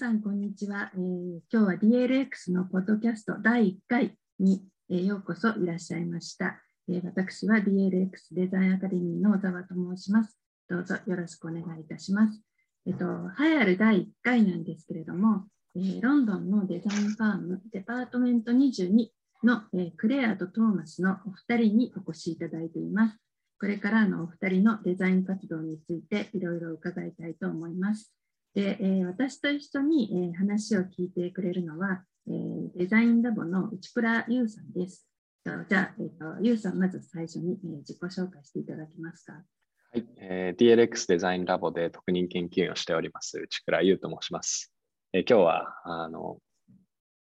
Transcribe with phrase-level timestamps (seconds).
[0.00, 6.58] さん、こんにちは、えー今日は DLX のポッドキャスト第1回に、えーようこそいらっしゃいました。
[6.88, 10.38] えー私は DLX デザインアカデミーの小沢と申します。
[10.70, 12.40] どうぞよろしくお願いいたします。
[12.86, 13.04] えっと、
[13.38, 15.44] 栄えある第1回なんですけれども、
[15.76, 19.08] えーロンドンのデザインファームデパートメント22
[19.44, 23.18] の、えークレアとトーマスのお二人にお越しいただいています。
[23.60, 28.14] これからのお二人のデザイン活動についていろいろ伺いたいと思います。
[28.54, 35.06] で、えー私と一緒に、えー話を聞いてくれるのは、えーデザインラボの内倉優さんです。
[35.44, 39.32] とじゃあ、えーと、優さん、まず最初に、えー自己紹介していただけますか。
[39.32, 44.72] はい、えー DLX デザインラボで特任研究員をしております内倉優と申します。
[45.12, 46.38] えー今日はあの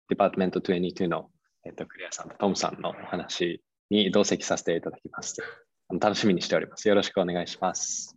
[0.09, 1.31] デパートメント22の、
[1.65, 5.37] えーとクレアさんとトムさんのお話に同席させていただきます。
[6.01, 6.89] 楽しみにしております。
[6.89, 8.17] よろしくお願いします。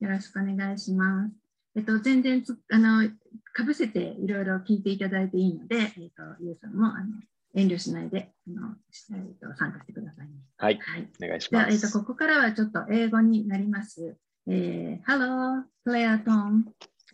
[0.00, 1.45] よろしくお願いします。
[1.76, 3.06] えっと、全然つあの
[3.52, 7.06] かぶせていろいろ聞いていただいていいので、えっと、優さんもあの
[7.54, 8.74] 遠慮しないであの、
[9.14, 10.32] えっと、参加してくださいね。
[10.56, 11.08] はい、はい。
[11.22, 11.98] お願いしじゃあ、えっと、ます。
[11.98, 14.16] ここからはちょっと英語になります。
[14.48, 16.64] えー、Hello, Claire Tom.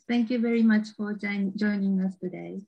[0.09, 2.61] Thank you very much for join, joining us today.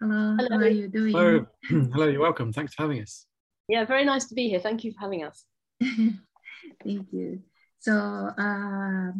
[0.00, 0.48] Hello, Hello.
[0.50, 1.12] how are you doing?
[1.12, 2.52] Hello, hello, you're welcome.
[2.52, 3.26] Thanks for having us.
[3.68, 4.60] Yeah, very nice to be here.
[4.60, 5.44] Thank you for having us.
[5.80, 7.40] Thank you.
[7.80, 9.12] So, uh,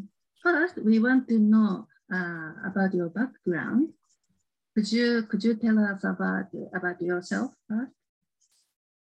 [0.43, 3.89] first, we want to know uh, about your background.
[4.75, 7.93] Could you could you tell us about about yourself first?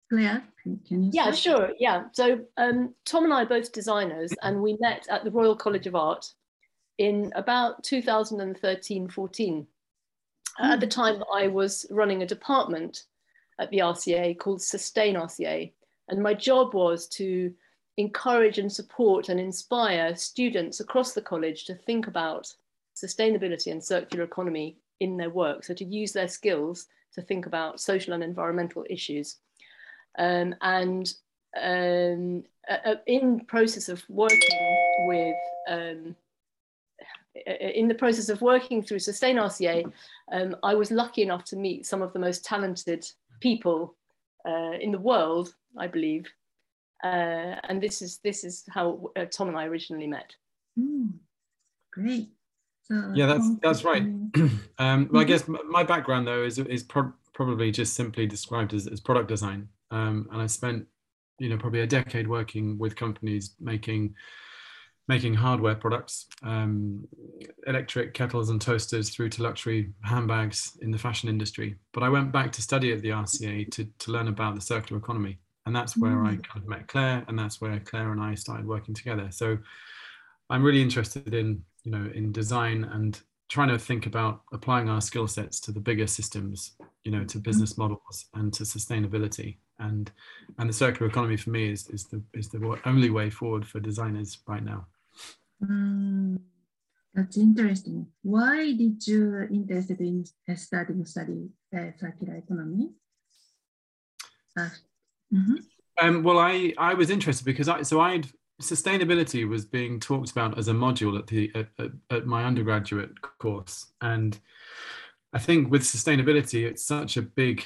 [0.09, 1.11] Clare, can, can you?
[1.13, 1.37] Yeah, start?
[1.37, 1.69] sure.
[1.79, 2.05] Yeah.
[2.13, 5.87] So um, Tom and I are both designers, and we met at the Royal College
[5.87, 6.25] of Art
[6.97, 9.67] in about 2013 14.
[10.59, 13.03] At the time, I was running a department
[13.59, 15.71] at the RCA called Sustain RCA,
[16.09, 17.53] and my job was to
[17.97, 22.53] encourage and support and inspire students across the college to think about
[23.03, 25.63] sustainability and circular economy in their work.
[25.63, 29.37] So to use their skills to think about social and environmental issues.
[30.17, 31.13] Um, and
[31.61, 34.77] um, uh, in process of working
[35.07, 35.35] with
[35.69, 36.15] um,
[37.59, 39.91] in the process of working through Sustain RCA,
[40.31, 43.95] um, I was lucky enough to meet some of the most talented people
[44.47, 46.25] uh, in the world, I believe.
[47.03, 50.35] Uh, and this is this is how uh, Tom and I originally met.
[50.75, 51.07] Hmm,
[51.91, 52.31] great.
[52.87, 54.03] So, Yeah, that's that's right.
[54.79, 55.27] um, well, I Mhm.
[55.27, 59.67] guess my background though is is pro- probably just simply described as, as product design,
[59.91, 60.85] um, and I spent
[61.39, 64.15] you know probably a decade working with companies making
[65.09, 67.07] making hardware products, um,
[67.65, 71.75] electric kettles and toasters through to luxury handbags in the fashion industry.
[71.93, 74.99] But I went back to study at the RCA to to learn about the circular
[75.01, 76.43] economy, and that's where I Mm.
[76.43, 79.29] kind of met Clare, and that's where Clare and I started working together.
[79.31, 79.57] So
[80.49, 84.99] I'm really interested in you know in design and trying to think about applying our
[84.99, 86.75] skill sets to the bigger systems
[87.05, 90.11] you know to business models and to sustainability and
[90.57, 93.79] and the circular economy for me is is the is the only way forward for
[93.79, 94.85] designers right now
[95.59, 96.35] Hmm,
[97.15, 98.05] that's interesting.
[98.21, 100.23] Why did you interested in
[100.55, 102.91] studying study uh, circular economy?
[104.55, 104.69] Uh,
[105.33, 105.65] mhm.
[105.99, 108.27] Um, well, I I was interested because I so I'd
[108.61, 113.21] sustainability was being talked about as a module at the at, at, at my undergraduate
[113.39, 114.39] course, and
[115.33, 117.63] I think with sustainability, it's such a big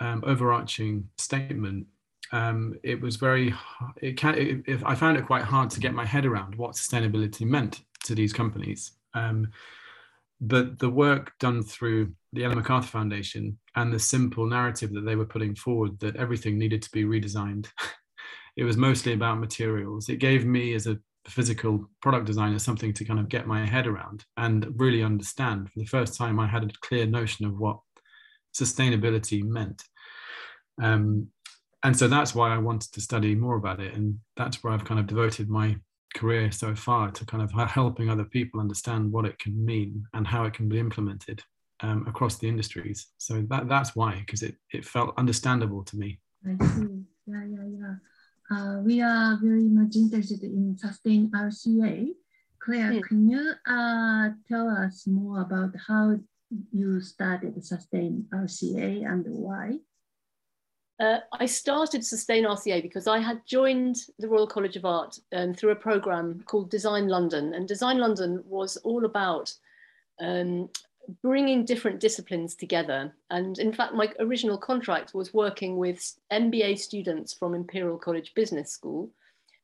[0.00, 1.86] um, overarching statement.
[2.32, 3.54] Um, it was very
[4.00, 7.82] it can I found it quite hard to get my head around what sustainability meant
[8.04, 8.92] to these companies.
[9.14, 9.48] Um,
[10.40, 15.16] but the work done through the Ellen MacArthur Foundation and the simple narrative that they
[15.16, 17.68] were putting forward that everything needed to be redesigned.
[18.56, 20.08] it was mostly about materials.
[20.08, 23.86] It gave me, as a physical product designer, something to kind of get my head
[23.86, 25.70] around and really understand.
[25.70, 27.78] For the first time, I had a clear notion of what
[28.54, 29.82] sustainability meant.
[30.82, 31.28] Um,
[31.82, 33.94] and so that's why I wanted to study more about it.
[33.94, 35.76] And that's where I've kind of devoted my
[36.14, 40.26] career so far to kind of helping other people understand what it can mean and
[40.26, 41.42] how it can be implemented
[41.80, 43.08] um, across the industries.
[43.18, 46.20] So that, that's why, because it, it felt understandable to me.
[46.46, 47.02] I see.
[47.26, 47.94] Yeah, yeah, yeah.
[48.50, 52.14] Uh, we are very much interested in sustain RCA.
[52.58, 53.00] Clare, Hmm.
[53.00, 56.18] can you uh, tell us more about how
[56.72, 59.78] you started sustain RCA and why?
[61.00, 65.52] Uh, I started Sustain RCA because I had joined the Royal College of Art um,
[65.52, 67.52] through a program called Design London.
[67.54, 69.52] And Design London was all about
[70.20, 70.68] um,
[71.22, 73.14] bringing different disciplines together.
[73.30, 78.70] And in fact, my original contract was working with MBA students from Imperial College Business
[78.72, 79.10] School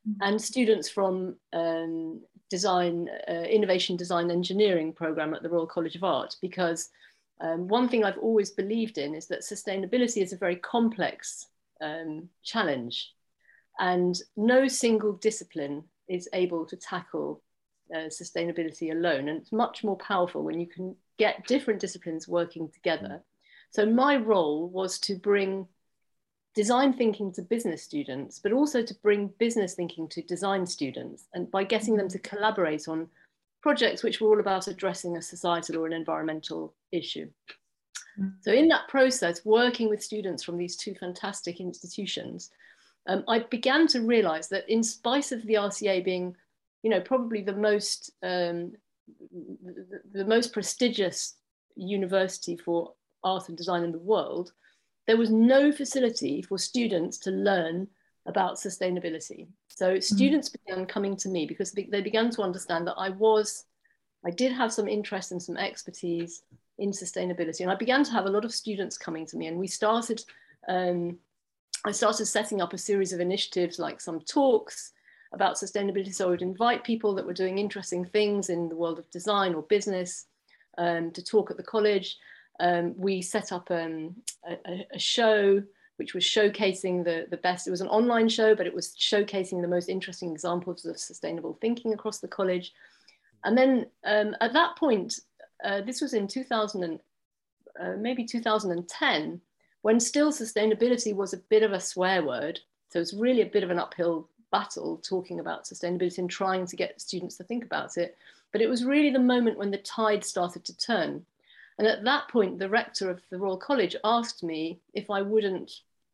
[0.07, 0.17] Mhm.
[0.21, 6.03] and students from um, design, uh, innovation design engineering program at the Royal College of
[6.03, 6.89] Art because
[7.39, 11.47] um, one thing I've always believed in is that sustainability is a very complex
[11.81, 13.13] um, challenge
[13.79, 17.41] and no single discipline is able to tackle
[17.93, 19.29] uh, sustainability alone.
[19.29, 23.23] And it's much more powerful when you can get different disciplines working together.
[23.71, 25.67] So my role was to bring
[26.53, 31.27] design thinking to business students, but also to bring business thinking to design students.
[31.33, 33.07] And by getting them to collaborate on
[33.61, 37.29] projects which were all about addressing a societal or an environmental issue.
[38.41, 42.49] So in that process, working with students from these two fantastic institutions,
[43.07, 46.35] um, I began to realize that in spite of the RCA being,
[46.83, 48.73] you know, probably the most, um,
[49.31, 51.35] the, the most prestigious
[51.75, 52.93] university for
[53.23, 54.51] art and design in the world,
[55.07, 57.87] there was no facility for students to learn
[58.25, 59.47] about sustainability.
[59.67, 60.03] So mm.
[60.03, 63.65] students began coming to me because they began to understand that I was,
[64.25, 66.43] I did have some interest and some expertise
[66.77, 67.61] in sustainability.
[67.61, 70.23] And I began to have a lot of students coming to me and we started,
[70.67, 71.17] um,
[71.83, 74.93] I started setting up a series of initiatives like some talks
[75.33, 76.13] about sustainability.
[76.13, 79.53] So I would invite people that were doing interesting things in the world of design
[79.53, 80.25] or business
[80.77, 82.17] um, to talk at the college.
[82.59, 85.63] Um, we set up um, a, a, show
[85.97, 87.67] which was showcasing the, the best.
[87.67, 91.57] It was an online show, but it was showcasing the most interesting examples of sustainable
[91.61, 92.73] thinking across the college.
[93.43, 95.19] And then um, at that point,
[95.63, 96.99] uh, this was in 2000 and,
[97.79, 99.41] uh, maybe 2010,
[99.83, 102.59] when still sustainability was a bit of a swear word.
[102.89, 106.75] So it's really a bit of an uphill battle talking about sustainability and trying to
[106.75, 108.17] get students to think about it.
[108.51, 111.25] But it was really the moment when the tide started to turn.
[111.77, 115.71] And at that point, the rector of the Royal College asked me if I wouldn't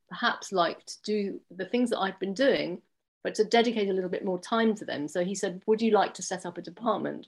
[0.07, 2.81] perhaps like to do the things that I'd been doing,
[3.23, 5.07] but to dedicate a little bit more time to them.
[5.07, 7.27] So he said, Would you like to set up a department?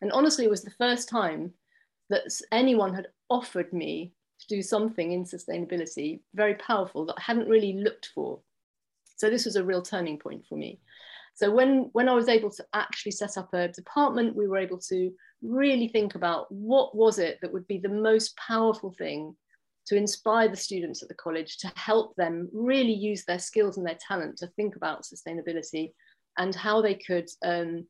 [0.00, 1.52] And honestly, it was the first time
[2.10, 2.22] that
[2.52, 7.72] anyone had offered me to do something in sustainability, very powerful, that I hadn't really
[7.72, 8.38] looked for.
[9.18, 10.80] So this was a real turning point for me.
[11.34, 14.78] So when, when I was able to actually set up a department, we were able
[14.88, 15.12] to
[15.42, 19.36] really think about what was it that would be the most powerful thing
[19.86, 23.86] to inspire the students at the college to help them really use their skills and
[23.86, 25.92] their talent to think about sustainability
[26.38, 27.86] and how they could um,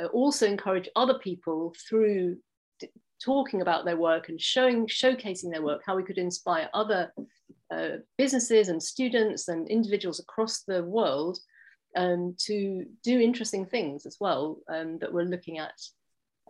[0.00, 2.36] uh, also encourage other people through
[3.22, 7.12] talking about their work and showing showcasing their work how we could inspire other
[7.70, 11.38] uh, businesses and students and individuals across the world
[11.96, 15.74] um, to do interesting things as well um, that we're looking at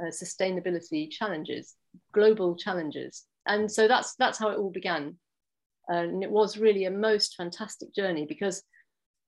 [0.01, 1.75] uh, sustainability challenges,
[2.13, 3.25] global challenges.
[3.47, 5.17] And so that's, that's how it all began.
[5.89, 8.63] And it was really a most fantastic journey because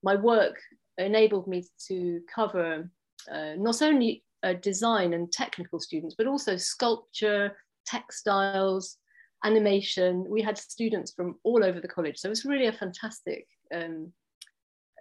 [0.02, 0.58] my work
[0.98, 2.90] enabled me to cover
[3.32, 8.96] uh, not only uh, design and technical students, but also sculpture, textiles,
[9.44, 10.25] animation.
[10.28, 12.19] We had students from all over the college.
[12.19, 14.12] So it was really a fantastic um,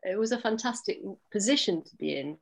[0.03, 0.99] it was a fantastic
[1.31, 2.37] position to be in.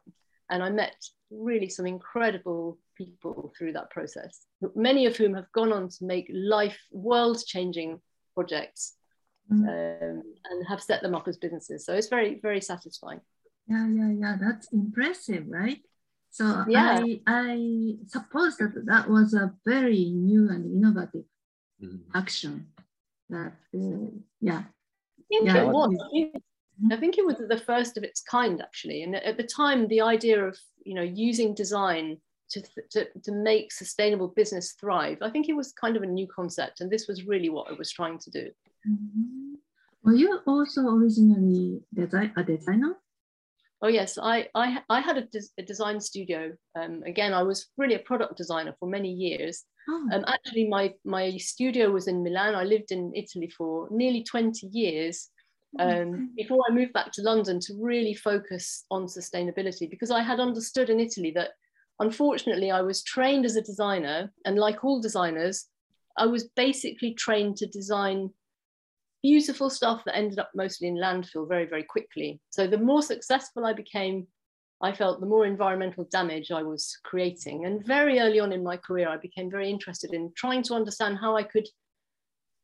[0.50, 0.96] And I met
[1.30, 4.46] really some incredible people through that process,
[4.76, 8.00] many of whom have gone on to make life world changing
[8.34, 8.94] projects
[9.52, 9.68] mm.
[9.68, 11.86] um, and have set them up as businesses.
[11.86, 13.20] So it's very, very satisfying.
[13.68, 14.38] Yeah, yeah, yeah.
[14.40, 15.82] That's impressive, right?
[16.30, 17.02] So yeah.
[17.02, 21.26] I, I suppose that that was a very new and innovative.
[22.16, 22.68] Action.
[23.30, 24.64] That uh, yeah.
[24.64, 25.96] I think yeah, it was.
[26.92, 29.04] I think it was the first of its kind, actually.
[29.04, 32.18] And at the time, the idea of you know using design
[32.52, 36.28] to, to, to make sustainable business thrive, I think it was kind of a new
[36.28, 38.50] concept, and this was really what I was trying to do.
[38.90, 39.54] Mm-hmm.
[40.04, 42.96] Were you also originally design, a designer?
[43.82, 46.54] Oh yes, I I, I had a, des- a design studio.
[46.80, 49.64] Um, again, I was really a product designer for many years.
[49.90, 50.10] Oh.
[50.12, 52.56] Um, actually, my my studio was in Milan.
[52.56, 55.30] I lived in Italy for nearly twenty years
[55.80, 60.40] um, before I moved back to London to really focus on sustainability because I had
[60.40, 61.52] understood in Italy that
[62.00, 65.66] unfortunately I was trained as a designer and like all designers,
[66.18, 68.32] I was basically trained to design
[69.28, 72.40] beautiful stuff that ended up mostly in landfill very, very quickly.
[72.50, 74.26] So the more successful I became,
[74.82, 77.66] I felt the more environmental damage I was creating.
[77.66, 81.18] And very early on in my career, I became very interested in trying to understand
[81.18, 81.68] how I could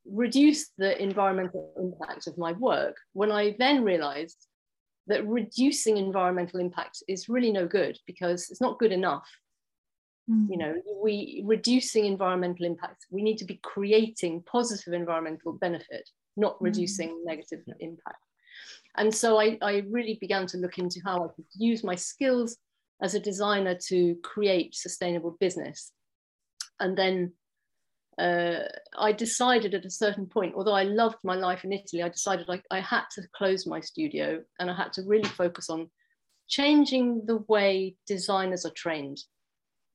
[0.05, 4.48] reduce the environmental impact of my work when I then realized
[5.08, 9.29] that reducing environmental impact is really no good because it's not good enough.
[10.32, 10.48] Mm.
[10.50, 16.58] You know, we reducing environmental impact, we need to be creating positive environmental benefit, not
[16.58, 16.66] hmm.
[16.66, 17.25] reducing mm.
[17.25, 17.75] negative yeah.
[17.80, 18.24] impact.
[18.98, 22.58] And so I, I really began to look into how I could use my skills
[23.02, 25.92] as a designer to create sustainable business.
[26.80, 27.34] And then
[28.20, 28.60] uh,
[28.98, 32.48] I decided at a certain point, although I loved my life in Italy, I decided
[32.50, 35.90] I, I had to close my studio and I had to really focus on
[36.48, 39.18] changing the way designers are trained.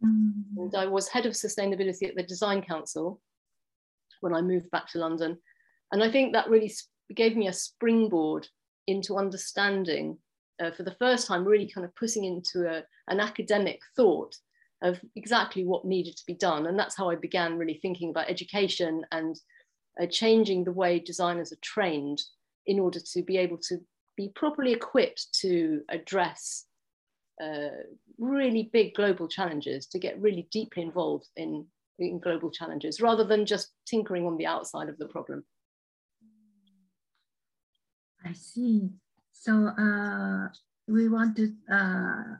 [0.04, 0.33] Mm.
[0.57, 3.21] And I was head of sustainability at the Design Council
[4.21, 5.38] when I moved back to London.
[5.92, 6.73] And I think that really
[7.14, 8.47] gave me a springboard
[8.87, 10.18] into understanding,
[10.61, 14.35] uh, for the first time, really kind of putting into a, an academic thought
[14.83, 16.66] of exactly what needed to be done.
[16.66, 19.38] And that's how I began really thinking about education and
[20.00, 22.23] uh, changing the way designers are trained
[22.66, 23.78] in order to be able to
[24.16, 26.66] be properly equipped to address
[27.42, 27.68] uh,
[28.18, 31.66] really big global challenges, to get really deeply involved in,
[31.99, 35.45] in global challenges rather than just tinkering on the outside of the problem.
[38.25, 38.90] I see.
[39.32, 40.48] So uh,
[40.87, 42.37] we want to uh,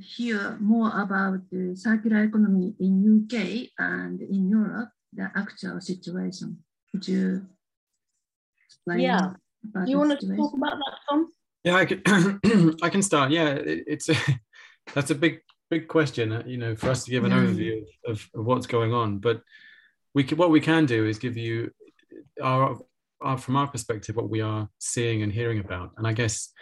[0.00, 6.58] hear more about the circular economy in UK and in Europe, the actual situation.
[6.90, 7.46] Could you
[8.66, 9.00] explain?
[9.00, 9.32] Yeah.
[9.72, 11.28] Do you want to talk about that, Tom?
[11.64, 12.02] Yeah, I can.
[12.82, 13.30] I can start.
[13.30, 14.16] Yeah, it, it's a,
[14.94, 15.40] that's a big,
[15.70, 16.32] big question.
[16.32, 17.38] Uh, you know, for us to give an yeah.
[17.38, 19.18] overview of, of, what's going on.
[19.18, 19.40] But
[20.14, 21.70] we can, what we can do is give you
[22.42, 22.78] our,
[23.36, 25.90] from our perspective, what we are seeing and hearing about.
[25.96, 26.52] And I guess,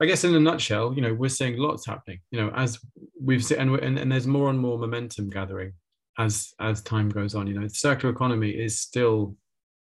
[0.00, 2.20] I guess in a nutshell, you know, we're seeing lots happening.
[2.30, 2.78] You know, as
[3.20, 5.72] we've seen, and, and, and there's more and more momentum gathering
[6.18, 7.46] as as time goes on.
[7.46, 9.36] You know, the circular economy is still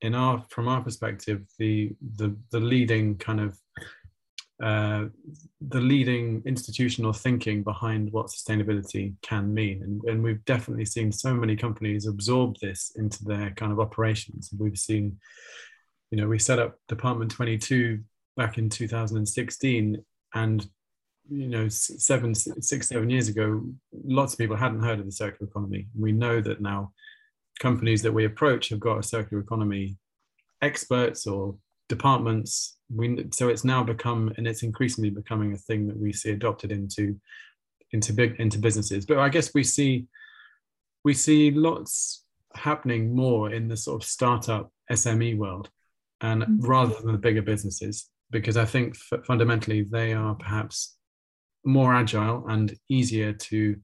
[0.03, 3.59] in our from our perspective the the the leading kind of
[4.63, 5.05] uh,
[5.69, 9.83] the leading institutional thinking behind what sustainability can mean.
[9.83, 14.49] And, and, we've definitely seen so many companies absorb this into their kind of operations.
[14.59, 15.19] We've seen,
[16.11, 18.01] you know, we set up Department 22
[18.37, 20.69] back in 2016 and
[21.29, 23.65] you know seven six seven years ago
[24.05, 25.87] lots of people hadn't heard of the circular economy.
[25.99, 26.93] We know that now
[27.59, 29.97] companies that we approach have got a circular economy
[30.63, 31.57] experts or
[31.89, 32.77] departments.
[32.95, 36.71] We so it's now become and it's increasingly becoming a thing that we see adopted
[36.71, 37.19] into
[37.93, 39.07] into big into businesses.
[39.07, 40.07] But i guess we see
[41.05, 45.71] we see lots happening more in the sort of startup sme world
[46.23, 46.67] and mm-hmm.
[46.67, 50.97] rather than the bigger businesses because i think f- fundamentally they are perhaps
[51.65, 53.77] more agile and easier to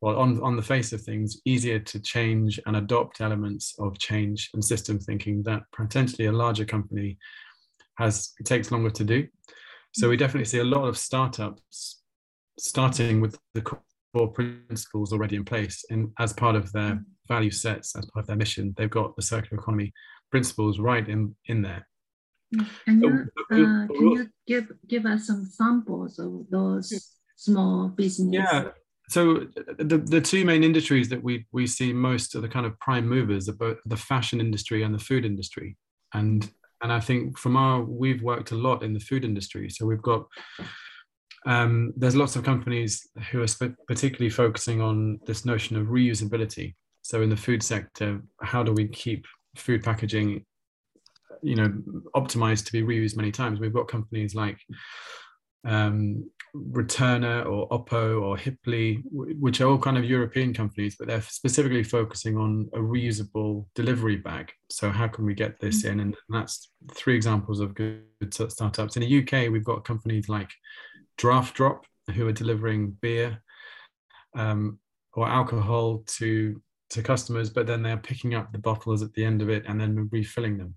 [0.00, 4.50] well, on, on the face of things, easier to change and adopt elements of change
[4.54, 7.18] and system thinking that potentially a larger company
[7.98, 9.28] has takes longer to do.
[9.92, 12.00] So we definitely see a lot of startups
[12.58, 17.94] starting with the core principles already in place and as part of their value sets,
[17.94, 19.92] as part of their mission, they've got the circular economy
[20.30, 21.86] principles right in, in there.
[22.84, 28.32] Can you, uh, can you give, give us some samples of those small businesses?
[28.32, 28.70] Yeah,
[29.10, 32.78] so the, the two main industries that we we see most are the kind of
[32.78, 35.76] prime movers are both the fashion industry and the food industry.
[36.14, 36.48] And
[36.82, 39.68] and i think from our we've worked a lot in the food industry.
[39.68, 40.26] So we've got
[41.44, 46.74] um, there's lots of companies who are particularly focusing on this notion of reusability.
[47.02, 49.26] So in the food sector how do we keep
[49.56, 50.44] food packaging
[51.42, 51.72] you know
[52.14, 54.58] optimized to be reused many times we've got companies like
[55.64, 61.22] um, Returner or Oppo or Hipli, which are all kind of European companies, but they're
[61.22, 64.50] specifically focusing on a reusable delivery bag.
[64.70, 66.00] So how can we get this in?
[66.00, 68.96] And that's three examples of good startups.
[68.96, 70.50] In the UK, we've got companies like
[71.18, 73.40] Draft Drop, who are delivering beer
[74.34, 74.78] um,
[75.12, 79.42] or alcohol to to customers, but then they're picking up the bottles at the end
[79.42, 80.74] of it and then refilling them.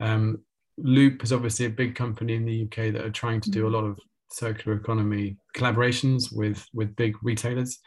[0.00, 0.42] Um,
[0.78, 3.70] Loop is obviously a big company in the UK that are trying to do a
[3.70, 3.74] mm.
[3.74, 3.98] lot of
[4.32, 7.78] circular economy collaborations with with big retailers.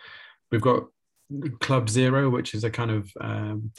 [0.52, 0.84] We've got
[1.60, 3.72] Club Zero, which is a kind of um,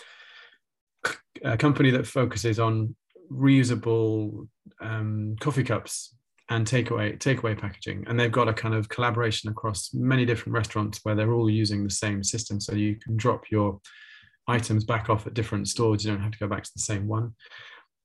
[1.42, 2.94] a company that focuses on
[3.32, 4.48] reusable
[4.80, 6.14] um, coffee cups
[6.50, 11.00] and takeaway takeaway packaging, and they've got a kind of collaboration across many different restaurants
[11.02, 13.80] where they're all using the same system, so you can drop your
[14.46, 16.04] items back off at different stores.
[16.04, 17.34] You don't have to go back to the same one.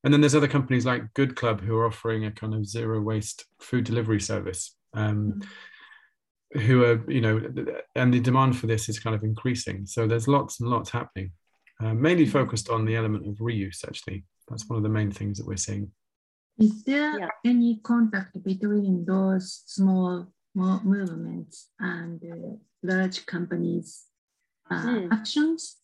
[0.04, 3.00] And then there's other companies like Good Club who are offering a kind of zero
[3.02, 4.76] waste food delivery service.
[4.94, 6.60] Um, mm-hmm.
[6.60, 7.42] who are, you know,
[7.96, 9.86] and the demand for this is kind of increasing.
[9.86, 11.32] So there's lots and lots happening,
[11.80, 12.34] uh, mainly mm-hmm.
[12.34, 14.26] focused on the element of reuse, actually.
[14.50, 15.92] That's one of the main things that we're seeing.
[16.58, 17.30] Is there yeah.
[17.46, 24.06] any contact between those small movements and uh, large companies'
[24.70, 25.12] uh, mm.
[25.12, 25.78] actions?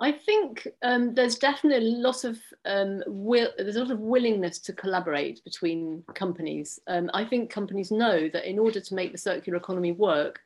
[0.00, 3.50] I think um, there's definitely a lot of um, will.
[3.58, 6.80] There's a lot of willingness to collaborate between companies.
[6.86, 10.40] Um, I think companies know that in order to make the circular economy work,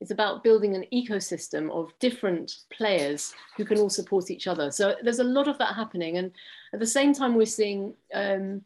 [0.00, 4.70] It's about building an ecosystem of different players who can all support each other.
[4.70, 6.16] So there's a lot of that happening.
[6.16, 6.32] And
[6.72, 8.62] at the same time, we're seeing um,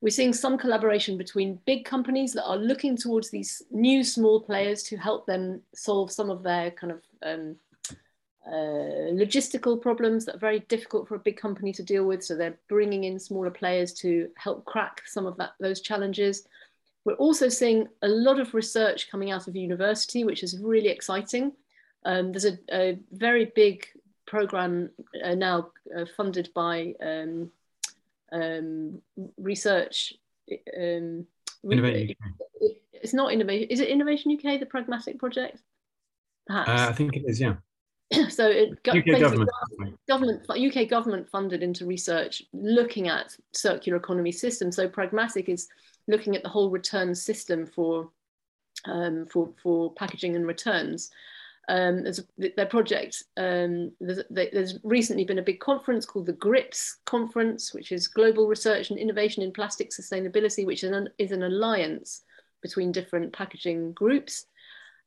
[0.00, 4.82] we're seeing some collaboration between big companies that are looking towards these new small players
[4.84, 7.56] to help them solve some of their kind of um,
[8.44, 12.24] uh, logistical problems that are very difficult for a big company to deal with.
[12.24, 16.48] So they're bringing in smaller players to help crack some of that, those challenges.
[17.04, 21.52] We're also seeing a lot of research coming out of university, which is really exciting.
[22.04, 23.86] Um, there's a, a, very big
[24.26, 24.90] program
[25.24, 27.50] uh, now uh, funded by um,
[28.32, 29.00] um,
[29.36, 30.14] research.
[30.76, 31.26] Um,
[31.64, 32.16] Innovation
[32.92, 33.68] It's not innovation.
[33.70, 35.58] Is it Innovation UK, the Pragmatic Project?
[36.46, 36.68] Perhaps.
[36.68, 37.40] Uh, I think it is.
[37.40, 37.54] Yeah.
[38.28, 39.50] so it UK government,
[40.08, 44.76] government UK government funded into research looking at circular economy systems.
[44.76, 45.68] So pragmatic is
[46.08, 48.10] looking at the whole return system for
[48.86, 51.10] um, for for packaging and returns.
[51.68, 53.22] Um, there's a, their project.
[53.36, 58.48] Um, there's, there's, recently been a big conference called the GRIPS conference, which is Global
[58.48, 62.22] Research and Innovation in Plastic Sustainability, which is an, is an alliance
[62.62, 64.46] between different packaging groups.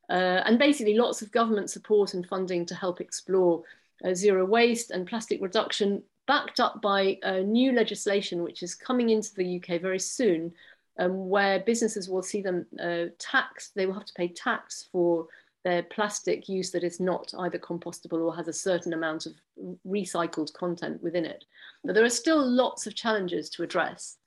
[0.10, 3.64] Uh, and basically lots of government support and funding to help explore
[4.04, 9.10] uh, zero waste and plastic reduction, backed up by uh, new legislation which is coming
[9.10, 10.54] into the UK very soon,
[11.00, 15.28] um, where businesses will see them uh, taxed, they will have to pay tax for
[15.64, 19.34] their plastic use that is not either compostable or has a certain amount of
[19.86, 21.44] recycled content within it.
[21.84, 24.18] But there are still lots of challenges to address.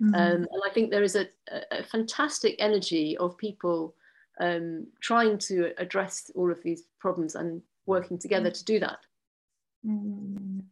[0.00, 0.14] Mm -hmm.
[0.14, 1.26] um, and I think there is a,
[1.70, 3.94] a, fantastic energy of people
[4.40, 8.98] um, trying to address all of these problems and working together to do that.
[9.86, 10.62] Mm,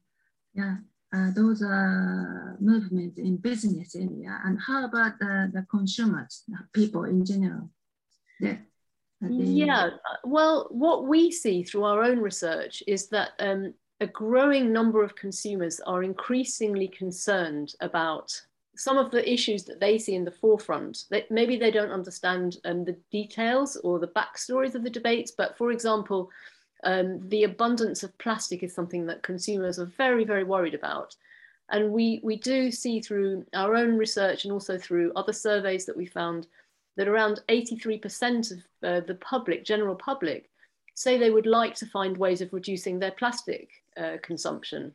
[0.55, 0.77] yeah,
[1.15, 4.41] uh, those are movements in business area.
[4.45, 7.71] And how about the, the consumers, people in general?
[8.41, 9.45] they...
[9.45, 9.91] Yeah,
[10.25, 15.17] well, what we see through our own research is that um, a growing number of
[15.17, 18.31] consumers are increasingly concerned about
[18.77, 22.59] some of the issues that they see in the forefront, that maybe they don't understand
[22.65, 26.31] um, the details or the backstories of the debates, but for example,
[26.85, 31.15] um, the abundance of plastic is something that consumers are very, very worried about.
[31.71, 35.97] And we, we do see through our own research and also through other surveys that
[35.97, 36.47] we found
[36.97, 40.51] that around 83% of uh, the public, general public,
[40.95, 44.95] say they would like to find ways of reducing their plastic uh, consumption.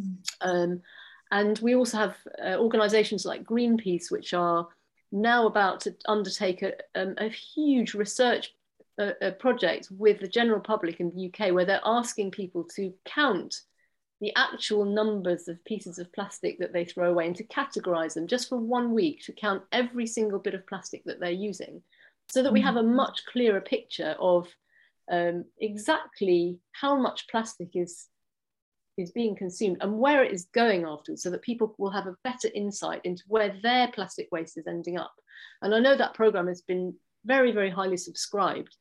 [0.00, 0.16] Mm.
[0.40, 0.82] Um,
[1.30, 4.68] and we also have uh, organizations like Greenpeace, which are
[5.12, 8.54] now about to undertake a, um, a huge research
[8.98, 12.92] uh, a project with the general public in the UK, where they're asking people to
[13.04, 13.62] count
[14.20, 18.26] the actual numbers of pieces of plastic that they throw away and to categorize them
[18.26, 21.80] just for one week to count every single bit of plastic that they're using
[22.28, 22.94] so that we have a mm.
[22.94, 24.48] much clearer picture of
[25.10, 28.06] um, exactly how much plastic is
[28.98, 32.16] is being consumed and where it is going afterwards so that people will have a
[32.24, 35.14] better insight into where their plastic waste is ending up.
[35.62, 38.76] And I know that program has been very, very highly subscribed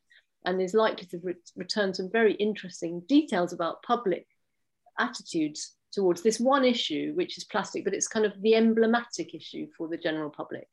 [0.45, 4.27] and is likely to re return some very interesting details about public
[4.99, 9.67] attitudes towards this one issue, which is plastic, but it's kind of the emblematic issue
[9.77, 10.67] for the general public.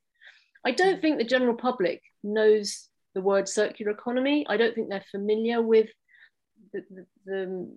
[0.64, 4.46] I don't think the general public knows the word circular economy.
[4.48, 5.88] I don't think they're familiar with
[6.72, 7.70] the, the, the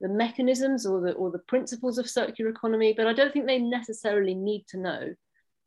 [0.00, 3.58] the mechanisms or the, or the principles of circular economy, but I don't think they
[3.58, 5.14] necessarily need to know.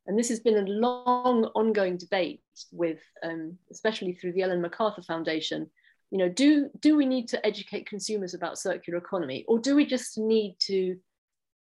[0.06, 2.41] And this has been a long ongoing debate
[2.72, 5.69] with, um, especially through the Ellen MacArthur Foundation,
[6.12, 9.86] you know, do, do we need to educate consumers about circular economy or do we
[9.86, 10.98] just need to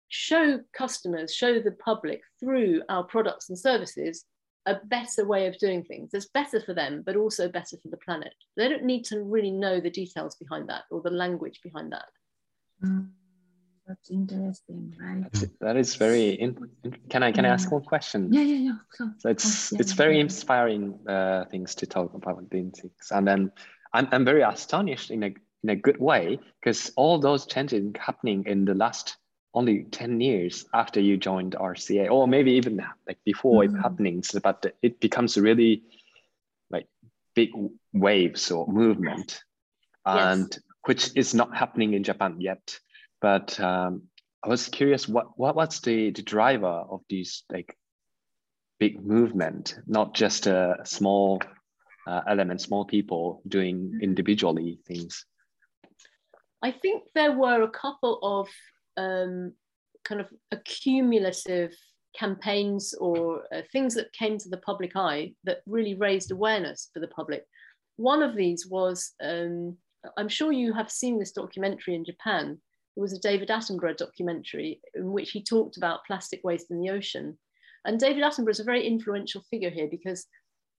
[0.09, 4.25] show customers, show the public through our products and services
[4.65, 7.97] a better way of doing things that's better for them, but also better for the
[7.97, 8.33] planet.
[8.55, 12.05] They don't need to really know the details behind that or the language behind that.
[12.85, 13.09] Mm,
[13.87, 15.23] that's interesting, right?
[15.23, 16.29] That's, that is very.
[16.31, 16.69] In,
[17.09, 17.51] can I can yeah.
[17.51, 18.31] I ask one question?
[18.31, 18.77] Yeah, yeah, yeah.
[18.91, 20.21] So, so it's oh, yeah, it's very yeah.
[20.21, 23.51] inspiring uh, things to talk about things, and then
[23.93, 28.43] I'm I'm very astonished in a in a good way because all those changes happening
[28.47, 29.17] in the last
[29.53, 33.69] only 10 years after you joined RCA or maybe even like before mm.
[33.69, 35.83] it happening but it becomes really
[36.71, 36.87] like
[37.35, 37.51] big
[37.93, 39.43] waves or movement
[40.07, 40.37] yes.
[40.37, 42.79] and which is not happening in Japan yet.
[43.21, 44.03] But um,
[44.43, 47.77] I was curious, what, what what's the, the driver of these like
[48.79, 51.41] big movement, not just a small
[52.05, 54.01] uh, element, small people doing mm-hmm.
[54.01, 55.25] individually things?
[56.61, 58.49] I think there were a couple of
[58.97, 59.53] um,
[60.03, 61.71] kind of accumulative
[62.13, 66.99] campaigns or uh, things that came to the public eye that really raised awareness for
[66.99, 67.45] the public.
[67.95, 69.77] one of these was, um,
[70.17, 72.59] I'm sure you have seen this documentary in Japan.
[72.95, 76.89] It was a David Attenborough documentary in which he talked about plastic waste in the
[76.89, 77.37] ocean.
[77.85, 80.27] And David Attenborough is a very influential figure here because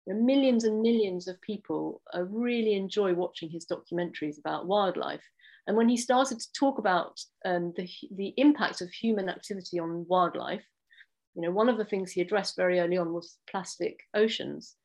[0.08, 5.24] millions and millions of people uh, really enjoy watching his documentaries about wildlife.
[5.66, 10.06] And when he started to talk about um, the, the impact of human activity on
[10.08, 10.66] wildlife,
[11.36, 14.76] you know, one of the things he addressed very early on was plastic oceans.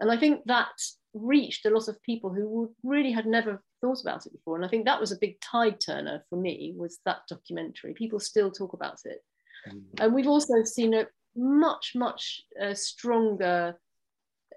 [0.00, 0.72] And I think that
[1.14, 4.56] reached a lot of people who really had never thought about it before.
[4.56, 7.92] And I think that was a big tide turner for me was that documentary.
[7.92, 9.22] People still talk about it.
[9.68, 9.82] Mm.
[10.00, 13.78] And we've also seen a much, much uh, stronger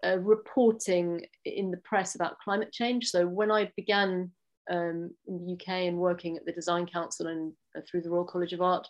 [0.06, 3.08] uh, reporting in the press about climate change.
[3.08, 4.32] So when I began
[4.70, 8.26] um, in the UK and working at the Design Council and uh, through the Royal
[8.26, 8.88] College of Art,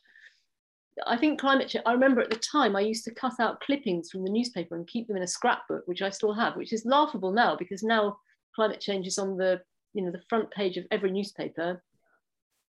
[1.06, 4.10] I think climate change, I remember at the time I used to cut out clippings
[4.10, 6.86] from the newspaper and keep them in a scrapbook, which I still have, which is
[6.86, 8.18] laughable now because now
[8.56, 9.62] climate change is on the,
[9.96, 11.82] you know, the front page of every newspaper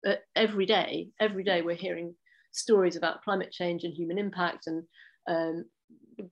[0.06, 1.08] uh, every day.
[1.20, 2.14] Every day we're hearing
[2.52, 4.84] stories about climate change and human impact and
[5.28, 5.64] um,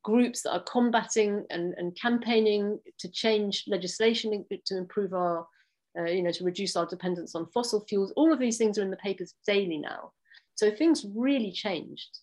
[0.02, 5.46] groups that are combating and, and campaigning to change legislation to improve our,
[5.98, 8.12] uh, you know, to reduce our dependence on fossil fuels.
[8.16, 10.12] All of these things are in the papers daily now.
[10.54, 12.20] So things really changed.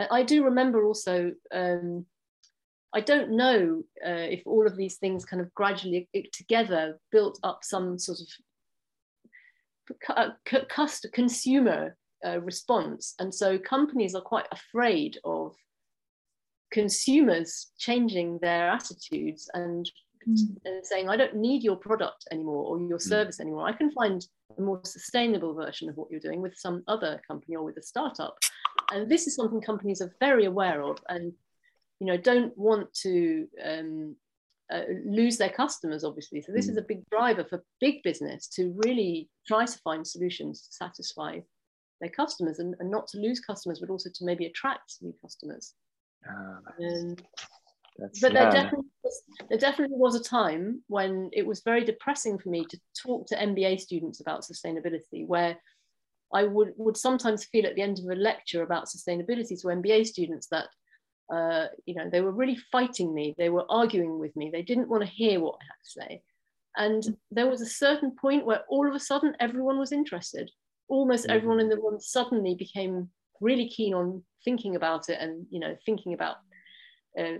[0.00, 2.06] Uh, I do remember also, um,
[2.96, 7.58] I don't know uh, if all of these things kind of gradually together built up
[7.62, 8.26] some sort of
[10.68, 13.12] customer consumer uh, response.
[13.18, 15.54] And so companies are quite afraid of
[16.72, 19.90] consumers changing their attitudes and,
[20.26, 20.56] mm.
[20.64, 23.02] and, saying, I don't need your product anymore or your mm.
[23.02, 23.68] service anymore.
[23.68, 27.56] I can find a more sustainable version of what you're doing with some other company
[27.56, 28.38] or with a startup.
[28.90, 31.34] And this is something companies are very aware of and
[32.00, 34.16] you know don't want to um,
[34.72, 36.42] uh, lose their customers obviously.
[36.42, 36.70] So this mm.
[36.70, 41.40] is a big driver for big business to really try to find solutions to satisfy
[42.00, 45.74] their customers and, and not to lose customers but also to maybe attract new customers.
[46.28, 47.22] Uh, and
[47.98, 52.38] that's, but there, definitely was, there definitely was a time when it was very depressing
[52.38, 55.56] for me to talk to MBA students about sustainability, where
[56.34, 60.06] I would, would sometimes feel at the end of a lecture about sustainability to MBA
[60.06, 60.68] students that
[61.32, 64.88] uh, you know they were really fighting me, they were arguing with me, they didn't
[64.88, 66.22] want to hear what I had to say.
[66.78, 70.50] And there was a certain point where all of a sudden everyone was interested.
[70.88, 71.36] Almost mm-hmm.
[71.36, 73.08] everyone in the room suddenly became
[73.40, 76.36] really keen on thinking about it and you know thinking about
[77.18, 77.38] uh,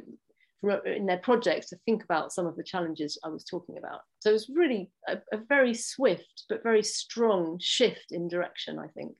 [0.84, 4.00] in their projects to think about some of the challenges I was talking about.
[4.20, 8.88] So it was really a, a very swift but very strong shift in direction, I
[8.88, 9.14] think.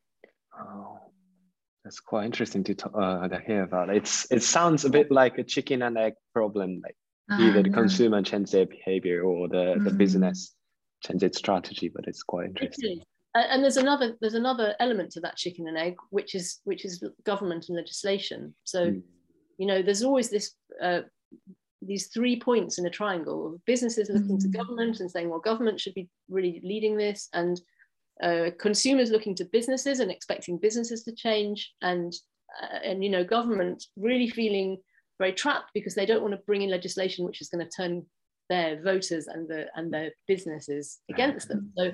[0.59, 0.99] Oh,
[1.87, 3.91] that's quite interesting to, uh, to hear about.
[3.91, 6.97] It's it sounds a bit like a chicken and egg problem, like
[7.31, 9.85] uh, either the consumer change their behavior or the, mm.
[9.85, 10.57] the business
[11.05, 13.01] change its strategy, but it's quite interesting.
[13.35, 17.05] And there's another there's another element to that chicken and egg, which is which is
[17.25, 18.53] government and legislation.
[18.65, 19.03] So, mm.
[19.59, 21.03] you know, there's always this uh,
[21.83, 24.51] these three points in a triangle of businesses looking mm-hmm.
[24.51, 27.61] to government and saying, well, government should be really leading this, and
[28.23, 32.13] uh, consumers looking to businesses and expecting businesses to change, and
[32.63, 34.79] uh, and you know, government really feeling
[35.19, 38.05] very trapped because they don't want to bring in legislation which is going to turn
[38.49, 41.73] their voters and the and their businesses against them.
[41.77, 41.93] So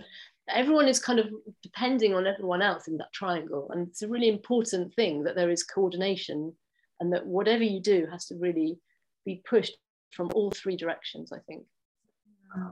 [0.48, 1.28] everyone is kind of
[1.62, 5.50] depending on everyone else in that triangle, and it's a really important thing that there
[5.50, 6.52] is coordination,
[7.00, 8.78] and that whatever you do has to really
[9.24, 9.76] be pushed
[10.12, 11.64] from all three directions, I think.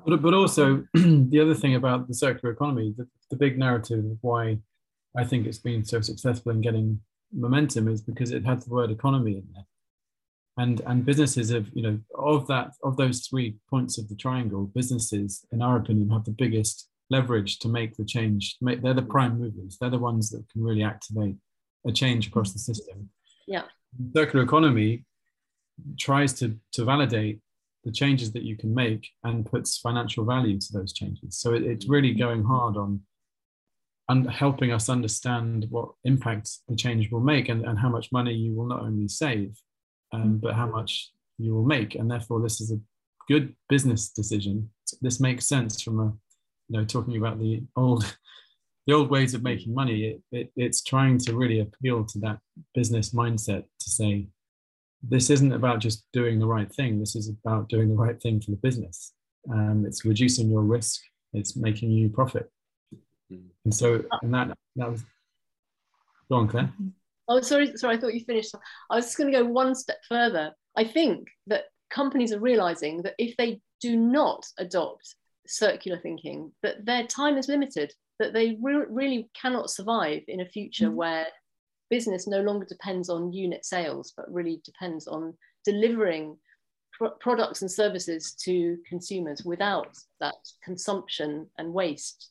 [0.07, 4.19] But, but also, the other thing about the circular economy, the, the big narrative of
[4.21, 4.59] why
[5.17, 7.01] I think it's been so successful in getting
[7.33, 9.65] momentum is because it had the word economy in there.
[10.59, 14.71] And, and businesses have, you know, of that, of those three points of the triangle,
[14.75, 18.57] businesses, in our opinion, have the biggest leverage to make the change.
[18.61, 19.79] Make, they're the prime movers.
[19.81, 21.37] They're the ones that can really activate
[21.87, 23.11] a change across the system.
[23.47, 23.63] Yeah.
[24.15, 25.05] Circular economy
[25.99, 27.41] tries to, to validate
[27.85, 31.39] the changes that you can make and puts financial value to those changes.
[31.39, 33.01] So it, it's really going hard on
[34.09, 38.35] and helping us understand what impact the change will make and, and how much money
[38.35, 39.57] you will not only save,
[40.13, 41.95] um, but how much you will make.
[41.95, 42.81] And therefore, this is a
[43.29, 44.69] good business decision.
[45.01, 46.13] This makes sense from a,
[46.69, 48.05] you know, talking about the old,
[48.89, 50.05] the old ways of making money.
[50.05, 52.41] It, it, it's trying to really appeal to that
[52.75, 54.27] business mindset to say,
[55.03, 56.99] this isn't about just doing the right thing.
[56.99, 59.13] This is about doing the right thing for the business.
[59.51, 61.01] Um, it's reducing your risk.
[61.33, 62.51] It's making you profit.
[63.31, 63.49] Hmm.
[63.65, 65.05] And so, and that that was.
[66.29, 66.73] Go on, Clare.
[67.29, 67.97] Oh, sorry, sorry.
[67.97, 68.55] I thought you finished.
[68.91, 70.53] I was just going to go one step further.
[70.77, 75.15] I think that companies are realizing that if they do not adopt
[75.47, 80.47] circular thinking that their time is limited, that they re really cannot survive in a
[80.47, 80.97] future mm -hmm.
[80.97, 81.27] where
[81.91, 86.37] business no longer depends on unit sales, but really depends on delivering
[86.93, 92.31] pro products and services to consumers without that consumption and waste.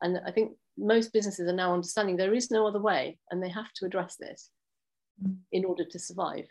[0.00, 3.48] And I think most businesses are now understanding there is no other way and they
[3.48, 4.50] have to address this
[5.22, 5.36] mm.
[5.52, 6.46] in order to survive.